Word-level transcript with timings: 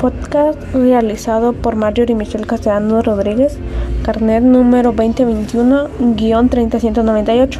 podcast 0.00 0.58
realizado 0.72 1.52
por 1.52 1.76
Mario 1.76 2.06
y 2.08 2.14
Michelle 2.14 2.46
Castellano 2.46 3.02
Rodríguez, 3.02 3.58
carnet 4.02 4.42
número 4.42 4.94
2021-3098. 4.94 7.58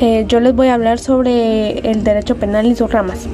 Eh, 0.00 0.24
yo 0.26 0.40
les 0.40 0.56
voy 0.56 0.66
a 0.66 0.74
hablar 0.74 0.98
sobre 0.98 1.78
el 1.88 2.02
derecho 2.02 2.34
penal 2.36 2.66
y 2.66 2.74
sus 2.74 2.90
ramas. 2.90 3.28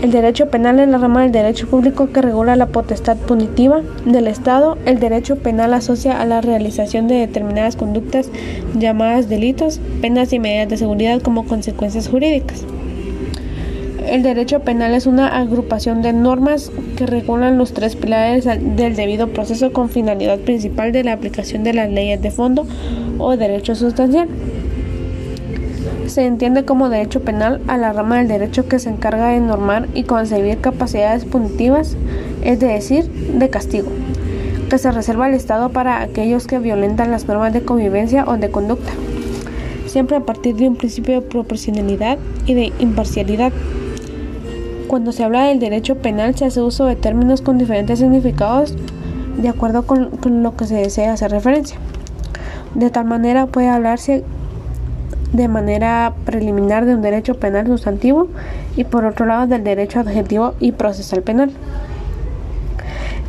El 0.00 0.10
derecho 0.10 0.48
penal 0.48 0.80
es 0.80 0.88
la 0.88 0.96
rama 0.98 1.22
del 1.22 1.32
derecho 1.32 1.68
público 1.68 2.10
que 2.10 2.22
regula 2.22 2.56
la 2.56 2.66
potestad 2.66 3.18
punitiva 3.18 3.82
del 4.06 4.26
Estado. 4.26 4.78
El 4.86 5.00
derecho 5.00 5.36
penal 5.36 5.74
asocia 5.74 6.18
a 6.18 6.24
la 6.24 6.40
realización 6.40 7.08
de 7.08 7.16
determinadas 7.16 7.76
conductas 7.76 8.30
llamadas 8.74 9.28
delitos, 9.28 9.80
penas 10.00 10.32
y 10.32 10.38
medidas 10.38 10.70
de 10.70 10.78
seguridad 10.78 11.20
como 11.20 11.44
consecuencias 11.46 12.08
jurídicas. 12.08 12.64
El 14.06 14.22
derecho 14.22 14.60
penal 14.60 14.94
es 14.94 15.06
una 15.06 15.28
agrupación 15.28 16.02
de 16.02 16.12
normas 16.12 16.72
que 16.96 17.06
regulan 17.06 17.56
los 17.56 17.72
tres 17.72 17.94
pilares 17.94 18.44
del 18.44 18.96
debido 18.96 19.28
proceso 19.28 19.72
con 19.72 19.88
finalidad 19.88 20.38
principal 20.40 20.92
de 20.92 21.04
la 21.04 21.12
aplicación 21.12 21.62
de 21.62 21.72
las 21.72 21.88
leyes 21.88 22.20
de 22.20 22.30
fondo 22.30 22.66
o 23.18 23.36
derecho 23.36 23.74
sustancial. 23.74 24.28
Se 26.06 26.26
entiende 26.26 26.64
como 26.64 26.88
derecho 26.88 27.22
penal 27.22 27.60
a 27.68 27.78
la 27.78 27.92
rama 27.92 28.18
del 28.18 28.28
derecho 28.28 28.68
que 28.68 28.78
se 28.78 28.90
encarga 28.90 29.28
de 29.28 29.40
normar 29.40 29.88
y 29.94 30.02
concebir 30.02 30.58
capacidades 30.58 31.24
punitivas, 31.24 31.96
es 32.42 32.58
decir, 32.60 33.04
de 33.04 33.50
castigo, 33.50 33.88
que 34.68 34.78
se 34.78 34.90
reserva 34.90 35.26
al 35.26 35.34
Estado 35.34 35.70
para 35.70 36.02
aquellos 36.02 36.46
que 36.46 36.58
violentan 36.58 37.12
las 37.12 37.28
normas 37.28 37.52
de 37.52 37.62
convivencia 37.62 38.24
o 38.26 38.36
de 38.36 38.50
conducta, 38.50 38.92
siempre 39.86 40.16
a 40.16 40.26
partir 40.26 40.56
de 40.56 40.68
un 40.68 40.76
principio 40.76 41.14
de 41.14 41.26
proporcionalidad 41.26 42.18
y 42.46 42.54
de 42.54 42.72
imparcialidad 42.78 43.52
cuando 44.92 45.12
se 45.12 45.24
habla 45.24 45.44
del 45.44 45.58
derecho 45.58 45.96
penal 45.96 46.36
se 46.36 46.44
hace 46.44 46.60
uso 46.60 46.84
de 46.84 46.96
términos 46.96 47.40
con 47.40 47.56
diferentes 47.56 47.98
significados 47.98 48.74
de 49.38 49.48
acuerdo 49.48 49.86
con, 49.86 50.42
lo 50.42 50.54
que 50.54 50.66
se 50.66 50.74
desea 50.74 51.14
hacer 51.14 51.30
referencia. 51.30 51.78
De 52.74 52.90
tal 52.90 53.06
manera 53.06 53.46
puede 53.46 53.70
hablarse 53.70 54.22
de 55.32 55.48
manera 55.48 56.12
preliminar 56.26 56.84
de 56.84 56.94
un 56.94 57.00
derecho 57.00 57.40
penal 57.40 57.68
sustantivo 57.68 58.28
y 58.76 58.84
por 58.84 59.06
otro 59.06 59.24
lado 59.24 59.46
del 59.46 59.64
derecho 59.64 60.00
adjetivo 60.00 60.52
y 60.60 60.72
procesal 60.72 61.22
penal. 61.22 61.52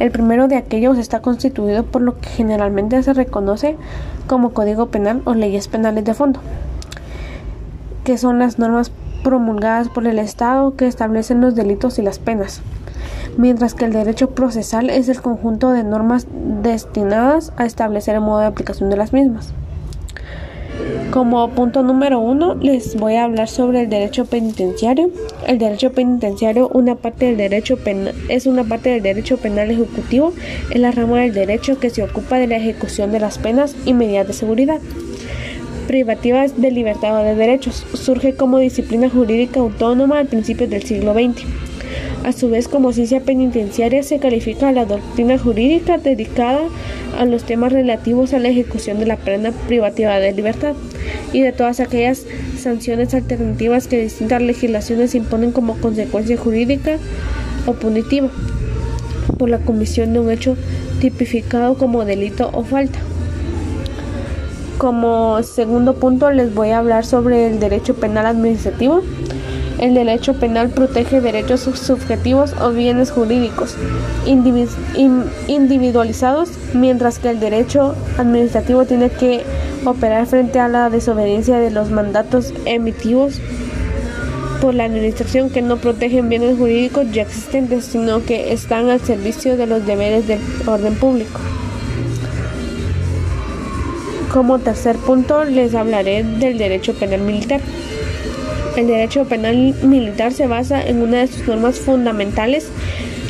El 0.02 0.12
primero 0.12 0.50
de 0.50 0.58
aquellos 0.58 0.98
está 0.98 1.22
constituido 1.22 1.86
por 1.86 2.02
lo 2.02 2.20
que 2.20 2.28
generalmente 2.28 3.02
se 3.04 3.14
reconoce 3.14 3.78
como 4.28 4.50
código 4.50 4.88
penal 4.88 5.22
o 5.24 5.34
leyes 5.34 5.70
penales 5.70 6.04
de 6.04 6.14
fondo, 6.14 6.42
que 8.04 8.18
son 8.18 8.38
las 8.38 8.60
normas 8.60 8.92
promulgadas 9.24 9.90
por 9.90 10.06
el 10.06 10.20
Estado 10.20 10.76
que 10.76 10.88
establecen 10.88 11.42
los 11.42 11.56
delitos 11.56 11.98
y 12.00 12.02
las 12.02 12.20
penas, 12.20 12.62
mientras 13.38 13.74
que 13.74 13.86
el 13.86 13.94
derecho 13.94 14.32
procesal 14.32 14.90
es 14.90 15.10
el 15.10 15.22
conjunto 15.22 15.72
de 15.72 15.84
normas 15.84 16.28
destinadas 16.62 17.54
a 17.58 17.66
establecer 17.66 18.16
el 18.16 18.22
modo 18.22 18.40
de 18.40 18.48
aplicación 18.48 18.90
de 18.90 18.98
las 18.98 19.14
mismas. 19.14 19.54
Como 21.12 21.48
punto 21.52 21.84
número 21.84 22.20
uno, 22.20 22.56
les 22.56 22.96
voy 22.96 23.16
a 23.16 23.26
hablar 23.26 23.48
sobre 23.48 23.82
el 23.82 23.90
derecho 23.90 24.26
penitenciario. 24.26 25.12
El 25.46 25.60
derecho 25.60 25.92
penitenciario, 25.92 26.70
una 26.70 26.96
parte 26.96 27.28
del 27.28 27.38
derecho 27.38 27.78
es 28.30 28.48
una 28.48 28.64
parte 28.64 28.90
del 28.90 29.04
derecho 29.04 29.38
penal 29.38 29.70
ejecutivo, 29.70 30.34
es 30.72 30.80
la 30.80 30.90
rama 30.90 31.20
del 31.20 31.34
derecho 31.34 31.80
que 31.80 31.92
se 31.92 32.02
ocupa 32.02 32.38
de 32.38 32.48
la 32.48 32.58
ejecución 32.58 33.12
de 33.12 33.20
las 33.20 33.38
penas 33.38 33.76
y 33.86 33.94
medidas 33.94 34.26
de 34.26 34.34
seguridad 34.34 34.80
privativas 35.94 36.60
de 36.60 36.72
libertad 36.72 37.22
o 37.22 37.24
de 37.24 37.36
derechos. 37.36 37.86
Surge 37.94 38.34
como 38.34 38.58
disciplina 38.58 39.12
jurídica 39.12 39.60
autónoma 39.60 40.22
a 40.22 40.24
principios 40.24 40.68
del 40.72 40.82
siglo 40.82 41.14
XX. 41.14 41.46
A 42.24 42.32
su 42.32 42.50
vez, 42.50 42.68
como 42.68 42.94
ciencia 42.94 43.20
penitenciaria 43.20 44.02
se 44.02 44.18
califica 44.18 44.72
la 44.72 44.86
doctrina 44.86 45.38
jurídica 45.38 46.00
dedicada 46.00 46.62
a 47.20 47.26
los 47.26 47.44
temas 47.44 47.72
relativos 47.72 48.34
a 48.34 48.40
la 48.40 48.50
ejecución 48.50 48.98
de 48.98 49.06
la 49.06 49.18
pena 49.18 49.52
privativa 49.68 50.18
de 50.18 50.32
libertad 50.32 50.74
y 51.32 51.42
de 51.42 51.52
todas 51.52 51.80
aquellas 51.80 52.26
sanciones 52.58 53.14
alternativas 53.14 53.88
que 53.88 54.02
distintas 54.02 54.42
legislaciones 54.42 55.14
imponen 55.14 55.52
como 55.52 55.78
consecuencia 55.78 56.38
jurídica 56.38 56.98
o 57.68 57.74
punitiva 57.74 58.32
por 59.38 59.48
la 59.48 59.60
comisión 59.60 60.14
de 60.14 60.22
un 60.22 60.32
hecho 60.32 60.58
tipificado 61.00 61.78
como 61.78 62.04
delito 62.04 62.50
o 62.52 62.64
falta. 62.64 62.98
Como 64.84 65.42
segundo 65.44 65.94
punto 65.94 66.30
les 66.32 66.54
voy 66.54 66.72
a 66.72 66.80
hablar 66.80 67.06
sobre 67.06 67.48
el 67.48 67.62
derecho 67.62 67.94
penal 67.94 68.26
administrativo. 68.26 69.02
El 69.80 69.94
derecho 69.94 70.34
penal 70.34 70.72
protege 70.72 71.22
derechos 71.22 71.62
subjetivos 71.62 72.54
o 72.62 72.72
bienes 72.72 73.10
jurídicos 73.10 73.78
individualizados, 75.48 76.50
mientras 76.74 77.20
que 77.20 77.30
el 77.30 77.40
derecho 77.40 77.96
administrativo 78.18 78.84
tiene 78.84 79.10
que 79.10 79.46
operar 79.86 80.26
frente 80.26 80.60
a 80.60 80.68
la 80.68 80.90
desobediencia 80.90 81.60
de 81.60 81.72
los 81.72 81.90
mandatos 81.90 82.54
emitidos 82.66 83.40
por 84.60 84.76
la 84.76 84.84
administración 84.84 85.50
que 85.50 85.62
no 85.62 85.78
protegen 85.78 86.28
bienes 86.28 86.58
jurídicos 86.58 87.10
ya 87.10 87.22
existentes, 87.22 87.86
sino 87.86 88.26
que 88.26 88.52
están 88.52 88.90
al 88.90 89.00
servicio 89.00 89.56
de 89.56 89.66
los 89.66 89.86
deberes 89.86 90.28
del 90.28 90.42
orden 90.68 90.96
público. 90.96 91.40
Como 94.34 94.58
tercer 94.58 94.96
punto 94.96 95.44
les 95.44 95.76
hablaré 95.76 96.24
del 96.24 96.58
derecho 96.58 96.96
penal 96.96 97.22
militar. 97.22 97.62
El 98.76 98.88
derecho 98.88 99.26
penal 99.26 99.76
militar 99.84 100.34
se 100.34 100.48
basa 100.48 100.82
en 100.82 101.04
una 101.04 101.20
de 101.20 101.28
sus 101.28 101.48
normas 101.48 101.78
fundamentales 101.78 102.70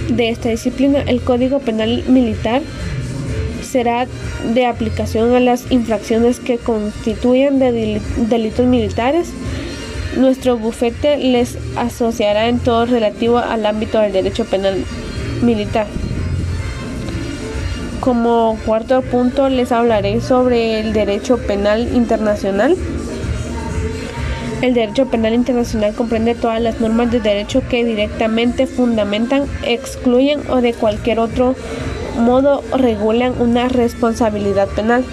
de 0.07 0.29
esta 0.29 0.47
disciplina. 0.47 1.01
El 1.01 1.21
Código 1.21 1.59
Penal 1.59 2.05
Militar 2.07 2.61
será 3.61 4.07
de 4.53 4.65
aplicación 4.65 5.35
a 5.35 5.41
las 5.41 5.69
infracciones 5.73 6.39
que 6.39 6.57
constituyen 6.57 7.59
de 7.59 7.99
delitos 8.29 8.65
militares. 8.65 9.27
Nuestro 10.15 10.57
bufete 10.57 11.17
les 11.17 11.57
asociará 11.75 12.47
en 12.47 12.59
todo 12.59 12.85
relativo 12.85 13.39
al 13.39 13.65
ámbito 13.65 13.99
del 13.99 14.13
derecho 14.13 14.45
penal 14.45 14.77
militar. 15.41 15.85
Como 18.03 18.59
cuarto 18.65 19.01
punto 19.01 19.47
les 19.47 19.71
hablaré 19.71 20.19
sobre 20.19 20.81
el 20.81 20.91
derecho 20.91 21.37
penal 21.37 21.87
internacional. 21.95 22.75
El 24.61 24.73
derecho 24.73 25.05
penal 25.05 25.33
internacional 25.33 25.93
comprende 25.93 26.35
todas 26.35 26.61
las 26.61 26.81
normas 26.81 27.11
de 27.11 27.21
derecho 27.21 27.63
que 27.69 27.85
directamente 27.85 28.67
fundamentan, 28.67 29.45
excluyen 29.65 30.41
o 30.49 30.59
de 30.59 30.73
cualquier 30.73 31.17
otro 31.19 31.55
modo 32.19 32.61
regulan 32.77 33.39
una 33.39 33.69
responsabilidad 33.69 34.67
penal. 34.67 35.05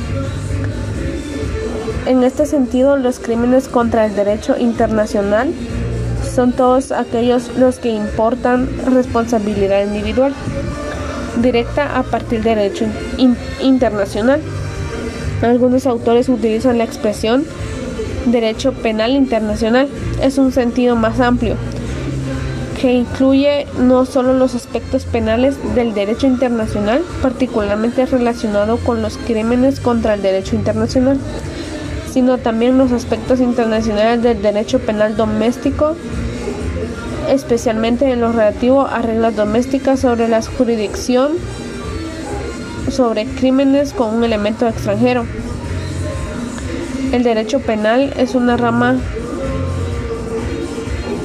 En 2.06 2.24
este 2.24 2.44
sentido, 2.44 2.96
los 2.96 3.20
crímenes 3.20 3.68
contra 3.68 4.04
el 4.04 4.16
derecho 4.16 4.58
internacional 4.58 5.52
son 6.34 6.50
todos 6.50 6.90
aquellos 6.90 7.56
los 7.56 7.78
que 7.78 7.90
importan 7.90 8.68
responsabilidad 8.84 9.84
individual 9.84 10.34
directa 11.36 11.98
a 11.98 12.02
partir 12.02 12.42
del 12.42 12.56
derecho 12.56 12.86
internacional. 13.60 14.40
Algunos 15.42 15.86
autores 15.86 16.28
utilizan 16.28 16.78
la 16.78 16.84
expresión 16.84 17.44
derecho 18.26 18.72
penal 18.72 19.12
internacional. 19.12 19.88
Es 20.22 20.38
un 20.38 20.52
sentido 20.52 20.96
más 20.96 21.20
amplio 21.20 21.56
que 22.80 22.92
incluye 22.92 23.66
no 23.78 24.06
solo 24.06 24.32
los 24.32 24.54
aspectos 24.54 25.04
penales 25.04 25.56
del 25.74 25.92
derecho 25.92 26.26
internacional, 26.26 27.02
particularmente 27.20 28.06
relacionado 28.06 28.78
con 28.78 29.02
los 29.02 29.18
crímenes 29.18 29.80
contra 29.80 30.14
el 30.14 30.22
derecho 30.22 30.56
internacional, 30.56 31.18
sino 32.10 32.38
también 32.38 32.78
los 32.78 32.92
aspectos 32.92 33.40
internacionales 33.40 34.22
del 34.22 34.40
derecho 34.40 34.78
penal 34.78 35.14
doméstico, 35.14 35.94
especialmente 37.30 38.10
en 38.10 38.20
lo 38.20 38.32
relativo 38.32 38.86
a 38.86 39.02
reglas 39.02 39.36
domésticas 39.36 40.00
sobre 40.00 40.28
la 40.28 40.42
jurisdicción 40.42 41.32
sobre 42.90 43.24
crímenes 43.26 43.92
con 43.92 44.14
un 44.14 44.24
elemento 44.24 44.66
extranjero. 44.66 45.24
El 47.12 47.22
derecho 47.22 47.60
penal 47.60 48.12
es 48.16 48.34
una 48.34 48.56
rama 48.56 48.96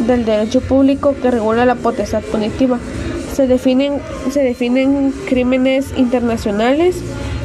del 0.07 0.25
derecho 0.25 0.62
público 0.62 1.15
que 1.21 1.31
regula 1.31 1.65
la 1.65 1.75
potestad 1.75 2.21
punitiva. 2.21 2.80
Se 3.33 3.47
definen, 3.47 4.00
se 4.31 4.41
definen 4.41 5.13
crímenes 5.27 5.88
internacionales 5.97 6.97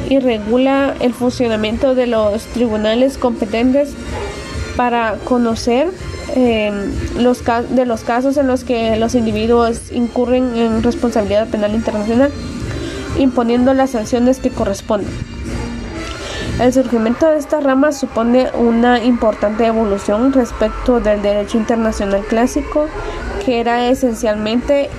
y 0.09 0.19
regula 0.19 0.95
el 0.99 1.13
funcionamiento 1.13 1.95
de 1.95 2.07
los 2.07 2.43
tribunales 2.47 3.17
competentes 3.17 3.93
para 4.75 5.15
conocer 5.25 5.89
los, 7.19 7.43
de 7.69 7.85
los 7.85 8.01
casos 8.03 8.37
en 8.37 8.47
los 8.47 8.63
que 8.63 8.95
los 8.95 9.15
individuos 9.15 9.91
incurren 9.91 10.55
en 10.55 10.83
responsabilidad 10.83 11.47
penal 11.47 11.75
internacional, 11.75 12.31
imponiendo 13.17 13.73
las 13.73 13.91
sanciones 13.91 14.39
que 14.39 14.49
corresponden. 14.49 15.11
El 16.59 16.71
surgimiento 16.73 17.25
de 17.25 17.37
esta 17.37 17.59
rama 17.59 17.91
supone 17.91 18.49
una 18.53 19.03
importante 19.03 19.65
evolución 19.65 20.31
respecto 20.31 20.99
del 20.99 21.21
derecho 21.21 21.57
internacional 21.57 22.21
clásico, 22.21 22.87
que 23.43 23.59
era 23.59 23.87
esencialmente 23.87 24.89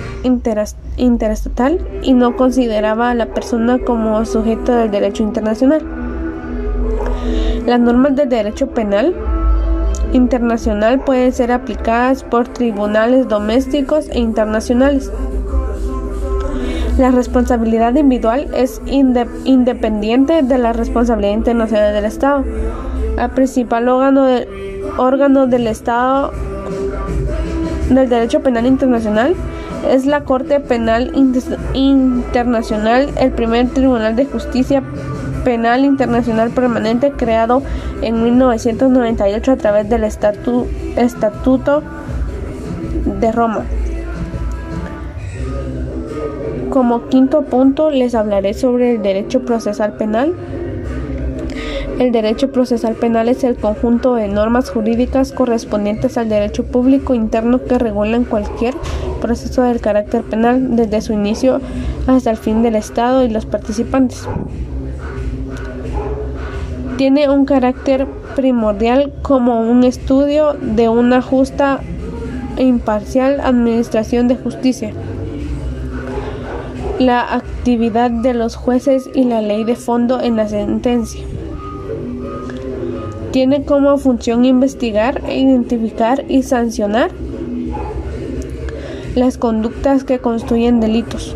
interestatal 0.97 1.79
y 2.01 2.13
no 2.13 2.35
consideraba 2.35 3.11
a 3.11 3.15
la 3.15 3.27
persona 3.27 3.79
como 3.79 4.25
sujeto 4.25 4.73
del 4.73 4.91
derecho 4.91 5.23
internacional. 5.23 5.81
Las 7.65 7.79
normas 7.79 8.15
del 8.17 8.27
derecho 8.27 8.67
penal 8.67 9.15
internacional 10.13 10.99
pueden 11.01 11.33
ser 11.33 11.51
aplicadas 11.51 12.23
por 12.23 12.47
tribunales 12.47 13.27
domésticos 13.27 14.07
e 14.09 14.19
internacionales. 14.19 15.11
La 16.97 17.11
responsabilidad 17.11 17.95
individual 17.95 18.47
es 18.55 18.81
independiente 18.85 20.43
de 20.43 20.57
la 20.57 20.73
responsabilidad 20.73 21.33
internacional 21.33 21.93
del 21.93 22.05
Estado. 22.05 22.45
El 23.17 23.29
principal 23.31 23.89
órgano, 23.89 24.27
órgano 24.97 25.47
del 25.47 25.67
Estado 25.67 26.31
del 27.89 28.07
derecho 28.09 28.41
penal 28.41 28.65
internacional 28.65 29.35
es 29.89 30.05
la 30.05 30.23
Corte 30.23 30.59
Penal 30.59 31.11
Internacional, 31.73 33.09
el 33.19 33.31
primer 33.31 33.69
tribunal 33.69 34.15
de 34.15 34.25
justicia 34.25 34.83
Penal 35.43 35.85
Internacional 35.85 36.51
Permanente 36.51 37.11
creado 37.11 37.61
en 38.01 38.23
1998 38.23 39.51
a 39.51 39.55
través 39.57 39.89
del 39.89 40.03
Estatuto 40.03 41.83
de 43.19 43.31
Roma. 43.31 43.65
Como 46.69 47.07
quinto 47.07 47.43
punto 47.43 47.91
les 47.91 48.15
hablaré 48.15 48.53
sobre 48.53 48.95
el 48.95 49.01
derecho 49.01 49.45
procesal 49.45 49.93
penal. 49.93 50.33
El 51.99 52.11
derecho 52.11 52.51
procesal 52.51 52.95
penal 52.95 53.29
es 53.29 53.43
el 53.43 53.55
conjunto 53.55 54.15
de 54.15 54.27
normas 54.27 54.71
jurídicas 54.71 55.31
correspondientes 55.31 56.17
al 56.17 56.29
derecho 56.29 56.63
público 56.63 57.13
interno 57.13 57.63
que 57.63 57.77
regulan 57.77 58.23
cualquier 58.23 58.73
proceso 59.21 59.61
del 59.61 59.79
carácter 59.79 60.23
penal 60.23 60.75
desde 60.75 61.01
su 61.01 61.13
inicio 61.13 61.61
hasta 62.07 62.31
el 62.31 62.37
fin 62.37 62.63
del 62.63 62.75
Estado 62.75 63.23
y 63.23 63.29
los 63.29 63.45
participantes 63.45 64.27
tiene 66.97 67.29
un 67.29 67.45
carácter 67.45 68.07
primordial 68.35 69.13
como 69.21 69.61
un 69.61 69.83
estudio 69.83 70.53
de 70.53 70.89
una 70.89 71.21
justa 71.21 71.81
e 72.57 72.63
imparcial 72.63 73.39
administración 73.41 74.27
de 74.27 74.35
justicia. 74.35 74.93
La 76.99 77.33
actividad 77.35 78.11
de 78.11 78.33
los 78.33 78.55
jueces 78.55 79.09
y 79.13 79.23
la 79.23 79.41
ley 79.41 79.63
de 79.63 79.75
fondo 79.75 80.21
en 80.21 80.35
la 80.35 80.47
sentencia. 80.47 81.23
Tiene 83.31 83.65
como 83.65 83.97
función 83.97 84.45
investigar, 84.45 85.23
identificar 85.27 86.23
y 86.29 86.43
sancionar 86.43 87.09
las 89.15 89.37
conductas 89.37 90.03
que 90.03 90.19
construyen 90.19 90.79
delitos 90.79 91.35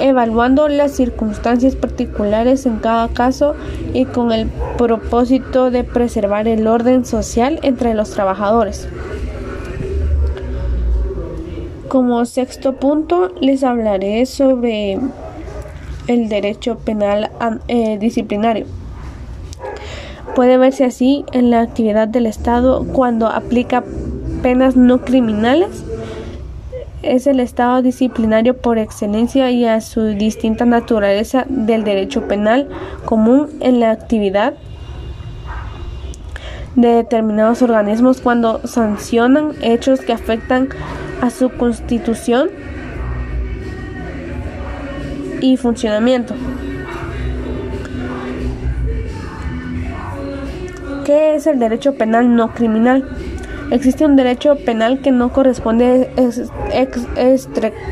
evaluando 0.00 0.68
las 0.68 0.92
circunstancias 0.92 1.74
particulares 1.74 2.66
en 2.66 2.76
cada 2.76 3.08
caso 3.08 3.54
y 3.92 4.04
con 4.04 4.32
el 4.32 4.48
propósito 4.76 5.70
de 5.70 5.84
preservar 5.84 6.48
el 6.48 6.66
orden 6.66 7.04
social 7.04 7.58
entre 7.62 7.94
los 7.94 8.10
trabajadores. 8.10 8.88
Como 11.88 12.24
sexto 12.24 12.74
punto 12.74 13.32
les 13.40 13.62
hablaré 13.62 14.26
sobre 14.26 14.98
el 16.08 16.28
derecho 16.28 16.78
penal 16.78 17.30
eh, 17.68 17.98
disciplinario. 17.98 18.66
Puede 20.34 20.58
verse 20.58 20.84
así 20.84 21.24
en 21.32 21.50
la 21.50 21.60
actividad 21.62 22.08
del 22.08 22.26
Estado 22.26 22.84
cuando 22.92 23.28
aplica 23.28 23.82
penas 24.42 24.76
no 24.76 25.02
criminales 25.02 25.82
es 27.06 27.26
el 27.26 27.40
estado 27.40 27.82
disciplinario 27.82 28.56
por 28.56 28.78
excelencia 28.78 29.50
y 29.50 29.64
a 29.64 29.80
su 29.80 30.02
distinta 30.06 30.64
naturaleza 30.64 31.46
del 31.48 31.84
derecho 31.84 32.26
penal 32.26 32.68
común 33.04 33.48
en 33.60 33.80
la 33.80 33.90
actividad 33.90 34.54
de 36.74 36.88
determinados 36.88 37.62
organismos 37.62 38.20
cuando 38.20 38.60
sancionan 38.66 39.52
hechos 39.62 40.00
que 40.00 40.12
afectan 40.12 40.68
a 41.22 41.30
su 41.30 41.48
constitución 41.50 42.50
y 45.40 45.56
funcionamiento. 45.56 46.34
¿Qué 51.04 51.36
es 51.36 51.46
el 51.46 51.58
derecho 51.58 51.94
penal 51.94 52.34
no 52.34 52.52
criminal? 52.52 53.08
Existe 53.70 54.04
un 54.04 54.16
derecho 54.16 54.56
penal 54.56 55.00
que 55.00 55.10
no 55.10 55.32
corresponde 55.32 56.08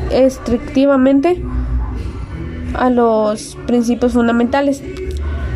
estrictivamente 0.09 1.43
a 2.73 2.89
los 2.89 3.57
principios 3.67 4.13
fundamentales 4.13 4.81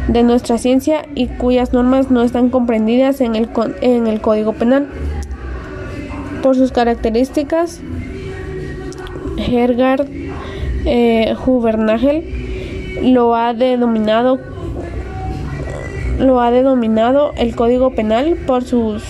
de 0.09 0.23
nuestra 0.23 0.57
ciencia 0.57 1.05
y 1.15 1.27
cuyas 1.27 1.71
normas 1.71 2.11
no 2.11 2.21
están 2.23 2.49
comprendidas 2.49 3.21
en 3.21 3.35
el, 3.35 3.49
en 3.81 4.07
el 4.07 4.19
Código 4.19 4.53
Penal. 4.53 4.87
Por 6.41 6.55
sus 6.55 6.71
características, 6.71 7.81
Hergard 9.37 10.07
eh, 10.85 11.35
lo 13.03 13.35
ha 13.35 13.53
denominado 13.53 14.39
lo 16.19 16.41
ha 16.41 16.51
denominado 16.51 17.31
el 17.37 17.55
Código 17.55 17.91
Penal 17.91 18.35
por 18.45 18.63
sus 18.65 19.03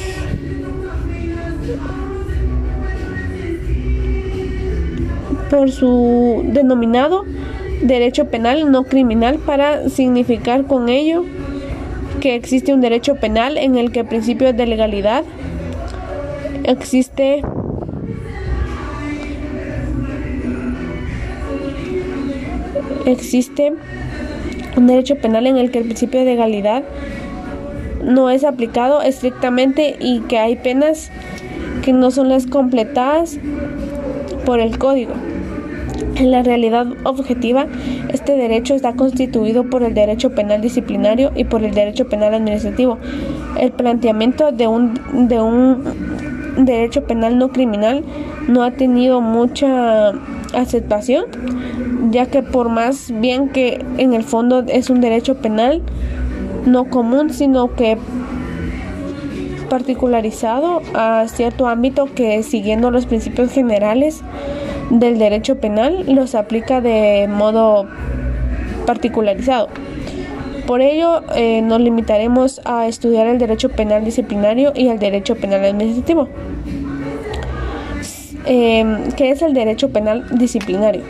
por 5.50 5.72
su 5.72 6.44
denominado 6.46 7.26
derecho 7.82 8.26
penal 8.26 8.72
no 8.72 8.84
criminal 8.84 9.38
para 9.38 9.90
significar 9.90 10.66
con 10.66 10.90
ello 10.90 11.26
que 12.20 12.36
existe 12.36 12.74
un 12.74 12.82
derecho 12.82 13.16
penal 13.16 13.58
en 13.58 13.78
el 13.78 13.92
que 13.92 14.02
el 14.02 14.06
principio 14.06 14.52
de 14.54 14.66
legalidad 14.66 15.24
existe 16.64 17.42
existe 23.06 23.74
un 24.76 24.88
derecho 24.88 25.16
penal 25.16 25.48
en 25.48 25.58
el 25.58 25.72
que 25.72 25.80
el 25.80 25.86
principio 25.86 26.20
de 26.20 26.26
legalidad 26.26 26.84
no 28.04 28.30
es 28.30 28.44
aplicado 28.44 29.02
estrictamente 29.02 29.96
y 30.00 30.22
que 30.22 30.38
hay 30.38 30.56
penas 30.56 31.12
que 31.84 31.94
no 31.94 32.12
son 32.12 32.30
las 32.30 32.46
completadas 32.46 33.40
por 34.46 34.60
el 34.60 34.78
código. 34.78 35.14
En 36.16 36.32
la 36.32 36.44
realidad 36.44 36.88
objetiva, 37.04 37.68
este 38.12 38.36
derecho 38.36 38.76
está 38.76 38.94
constituido 38.94 39.64
por 39.70 39.84
el 39.84 39.94
derecho 39.94 40.32
penal 40.32 40.62
disciplinario 40.62 41.32
y 41.36 41.46
por 41.46 41.64
el 41.64 41.74
derecho 41.74 42.10
penal 42.10 42.34
administrativo. 42.34 42.98
El 43.60 43.72
planteamiento 43.72 44.52
de 44.52 44.68
un, 44.68 45.00
de 45.28 45.42
un 45.42 45.84
derecho 46.58 47.04
penal 47.04 47.38
no 47.38 47.50
criminal 47.50 48.04
no 48.48 48.64
ha 48.64 48.72
tenido 48.72 49.22
mucha 49.22 50.14
aceptación, 50.54 51.26
ya 52.12 52.26
que 52.26 52.42
por 52.42 52.70
más 52.70 53.14
bien 53.20 53.50
que 53.50 53.84
en 53.98 54.14
el 54.14 54.24
fondo 54.24 54.64
es 54.68 54.90
un 54.90 55.02
derecho 55.02 55.36
penal 55.36 55.82
no 56.66 56.86
común, 56.86 57.30
sino 57.30 57.76
que 57.76 57.98
particularizado 59.70 60.82
a 60.94 61.28
cierto 61.28 61.68
ámbito 61.68 62.10
que 62.14 62.44
siguiendo 62.44 62.92
los 62.92 63.06
principios 63.06 63.52
generales 63.52 64.22
del 64.90 65.20
derecho 65.20 65.60
penal 65.60 66.04
los 66.08 66.36
aplica 66.36 66.82
de 66.82 67.28
modo 67.30 67.88
particularizado. 68.86 69.70
Por 70.66 70.82
ello, 70.82 71.24
eh, 71.36 71.62
nos 71.62 71.80
limitaremos 71.80 72.62
a 72.66 72.88
estudiar 72.88 73.28
el 73.28 73.40
derecho 73.40 73.70
penal 73.70 74.06
disciplinario 74.06 74.72
y 74.76 74.88
el 74.88 75.00
derecho 75.00 75.36
penal 75.36 75.64
administrativo. 75.66 76.28
Eh, 78.46 79.10
¿Qué 79.16 79.32
es 79.32 79.42
el 79.42 79.54
derecho 79.54 79.90
penal 79.90 80.26
disciplinario? 80.38 81.02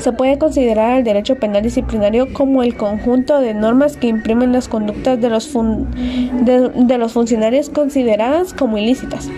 Se 0.00 0.12
puede 0.12 0.38
considerar 0.38 0.98
el 0.98 1.04
derecho 1.04 1.36
penal 1.36 1.62
disciplinario 1.62 2.32
como 2.32 2.62
el 2.62 2.76
conjunto 2.76 3.40
de 3.40 3.54
normas 3.54 3.96
que 3.96 4.08
imprimen 4.08 4.52
las 4.52 4.68
conductas 4.68 5.20
de 5.20 5.28
los, 5.28 5.52
de 5.52 6.98
los 6.98 7.12
funcionarios 7.12 7.70
consideradas 7.70 8.54
como 8.54 8.78
ilícitas. 8.78 9.28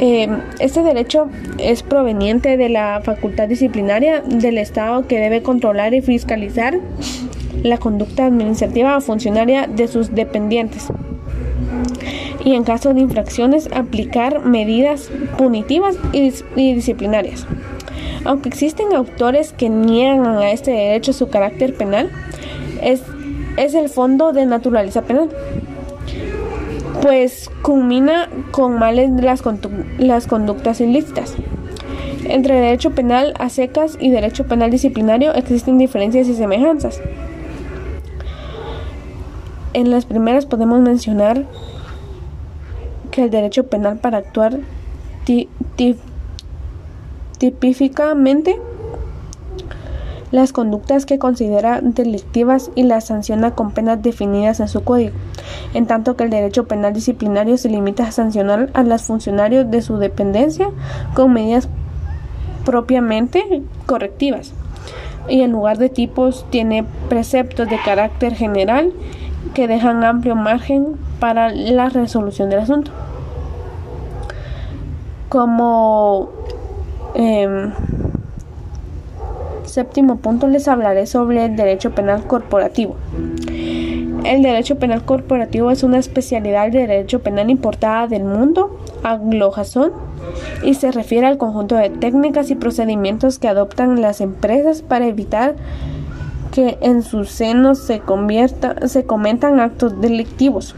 Eh, 0.00 0.28
este 0.60 0.82
derecho 0.82 1.28
es 1.58 1.82
proveniente 1.82 2.56
de 2.56 2.68
la 2.68 3.00
facultad 3.04 3.48
disciplinaria 3.48 4.20
del 4.20 4.58
Estado 4.58 5.06
que 5.06 5.18
debe 5.18 5.42
controlar 5.42 5.92
y 5.92 6.00
fiscalizar 6.00 6.78
la 7.62 7.78
conducta 7.78 8.26
administrativa 8.26 8.96
o 8.96 9.00
funcionaria 9.00 9.66
de 9.66 9.88
sus 9.88 10.14
dependientes 10.14 10.88
y 12.44 12.54
en 12.54 12.64
caso 12.64 12.94
de 12.94 13.00
infracciones 13.00 13.68
aplicar 13.72 14.44
medidas 14.44 15.10
punitivas 15.36 15.96
y, 16.12 16.32
disciplinarias. 16.74 17.46
Aunque 18.28 18.50
existen 18.50 18.94
autores 18.94 19.54
que 19.54 19.70
niegan 19.70 20.26
a 20.26 20.50
este 20.50 20.70
derecho 20.70 21.14
su 21.14 21.30
carácter 21.30 21.74
penal, 21.74 22.10
es, 22.82 23.02
es 23.56 23.72
el 23.72 23.88
fondo 23.88 24.32
de 24.32 24.44
naturaleza 24.44 25.00
penal 25.00 25.30
pues 27.00 27.50
culmina 27.62 28.28
con 28.50 28.78
males 28.78 29.10
las, 29.10 30.26
conductas 30.26 30.80
ilícitas. 30.82 31.36
Entre 32.24 32.54
derecho 32.60 32.90
penal 32.90 33.32
a 33.38 33.48
secas 33.48 33.96
y 33.98 34.10
derecho 34.10 34.46
penal 34.46 34.70
disciplinario 34.70 35.32
existen 35.32 35.78
diferencias 35.78 36.28
y 36.28 36.34
semejanzas. 36.34 37.00
En 39.72 39.90
las 39.90 40.04
primeras 40.04 40.44
podemos 40.44 40.80
mencionar 40.80 41.46
que 43.10 43.24
el 43.24 43.30
derecho 43.30 43.68
penal 43.68 43.96
para 43.96 44.18
actuar 44.18 44.58
tipificamente 47.38 48.60
las 50.30 50.52
conductas 50.52 51.06
que 51.06 51.18
considera 51.18 51.80
delictivas 51.80 52.70
y 52.74 52.82
las 52.82 53.06
sanciona 53.06 53.52
con 53.52 53.70
penas 53.70 54.02
definidas 54.02 54.60
en 54.60 54.68
su 54.68 54.84
código, 54.84 55.14
en 55.72 55.86
tanto 55.86 56.16
que 56.16 56.24
el 56.24 56.30
derecho 56.30 56.66
penal 56.66 56.92
disciplinario 56.92 57.56
se 57.56 57.70
limita 57.70 58.04
a 58.04 58.12
sancionar 58.12 58.70
a 58.74 58.82
los 58.82 59.02
funcionarios 59.02 59.70
de 59.70 59.80
su 59.80 59.96
dependencia 59.96 60.70
con 61.14 61.32
medidas 61.32 61.68
propiamente 62.64 63.62
correctivas 63.86 64.52
y 65.28 65.42
en 65.42 65.52
lugar 65.52 65.78
de 65.78 65.88
tipos 65.88 66.46
tiene 66.50 66.84
preceptos 67.08 67.68
de 67.68 67.78
carácter 67.78 68.34
general 68.34 68.92
que 69.54 69.68
dejan 69.68 70.04
amplio 70.04 70.34
margen 70.34 70.96
para 71.20 71.50
la 71.50 71.88
resolución 71.88 72.50
del 72.50 72.60
asunto. 72.60 72.90
Como 75.28 76.30
eh, 77.18 77.72
séptimo 79.68 80.16
punto 80.16 80.48
les 80.48 80.66
hablaré 80.66 81.06
sobre 81.06 81.44
el 81.44 81.56
derecho 81.56 81.90
penal 81.90 82.26
corporativo. 82.26 82.96
El 84.24 84.42
derecho 84.42 84.76
penal 84.78 85.04
corporativo 85.04 85.70
es 85.70 85.82
una 85.82 85.98
especialidad 85.98 86.70
de 86.70 86.86
derecho 86.86 87.20
penal 87.20 87.50
importada 87.50 88.08
del 88.08 88.24
mundo 88.24 88.78
anglosajón 89.04 89.92
y 90.62 90.74
se 90.74 90.90
refiere 90.90 91.26
al 91.26 91.38
conjunto 91.38 91.76
de 91.76 91.90
técnicas 91.90 92.50
y 92.50 92.54
procedimientos 92.54 93.38
que 93.38 93.48
adoptan 93.48 94.00
las 94.00 94.20
empresas 94.20 94.82
para 94.82 95.06
evitar 95.06 95.54
que 96.52 96.78
en 96.80 97.02
sus 97.02 97.30
senos 97.30 97.78
se, 97.78 98.00
convierta, 98.00 98.88
se 98.88 99.04
cometan 99.04 99.60
actos 99.60 100.00
delictivos 100.00 100.74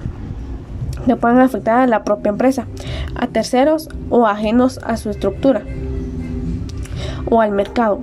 que 1.07 1.17
puedan 1.17 1.39
afectar 1.39 1.81
a 1.81 1.87
la 1.87 2.05
propia 2.05 2.31
empresa, 2.31 2.67
a 3.15 3.27
terceros 3.27 3.89
o 4.11 4.27
ajenos 4.27 4.79
a 4.85 4.97
su 4.97 5.09
estructura 5.11 5.63
o 7.27 7.41
al 7.41 7.53
mercado 7.53 8.01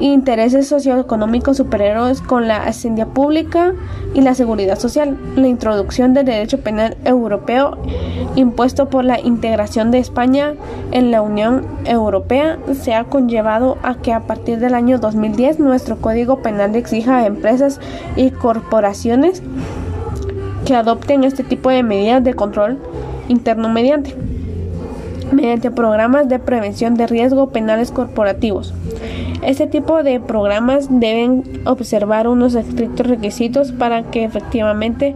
intereses 0.00 0.68
socioeconómicos 0.68 1.56
superiores 1.56 2.20
con 2.20 2.48
la 2.48 2.64
hacienda 2.64 3.06
pública 3.06 3.74
y 4.14 4.20
la 4.20 4.34
seguridad 4.34 4.78
social. 4.78 5.18
La 5.36 5.48
introducción 5.48 6.14
del 6.14 6.26
derecho 6.26 6.60
penal 6.60 6.96
europeo 7.04 7.78
impuesto 8.36 8.88
por 8.88 9.04
la 9.04 9.20
integración 9.20 9.90
de 9.90 9.98
España 9.98 10.54
en 10.92 11.10
la 11.10 11.22
Unión 11.22 11.66
Europea 11.84 12.58
se 12.80 12.94
ha 12.94 13.04
conllevado 13.04 13.78
a 13.82 13.96
que 13.96 14.12
a 14.12 14.20
partir 14.20 14.58
del 14.60 14.74
año 14.74 14.98
2010 14.98 15.58
nuestro 15.58 15.96
Código 15.96 16.40
Penal 16.42 16.76
exija 16.76 17.18
a 17.18 17.26
empresas 17.26 17.80
y 18.16 18.30
corporaciones 18.30 19.42
que 20.64 20.74
adopten 20.74 21.24
este 21.24 21.42
tipo 21.42 21.70
de 21.70 21.82
medidas 21.82 22.22
de 22.22 22.34
control 22.34 22.78
interno 23.28 23.68
mediante 23.68 24.14
mediante 25.32 25.70
programas 25.70 26.28
de 26.28 26.38
prevención 26.38 26.94
de 26.94 27.06
riesgo 27.06 27.50
penales 27.50 27.90
corporativos. 27.90 28.74
Este 29.42 29.66
tipo 29.66 30.02
de 30.02 30.20
programas 30.20 30.88
deben 30.90 31.60
observar 31.64 32.28
unos 32.28 32.54
estrictos 32.54 33.06
requisitos 33.06 33.72
para 33.72 34.02
que 34.04 34.24
efectivamente 34.24 35.14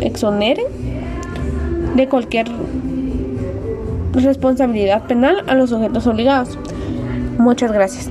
exoneren 0.00 0.66
de 1.94 2.08
cualquier 2.08 2.48
responsabilidad 4.12 5.04
penal 5.04 5.44
a 5.46 5.54
los 5.54 5.70
sujetos 5.70 6.06
obligados. 6.06 6.58
Muchas 7.38 7.72
gracias. 7.72 8.10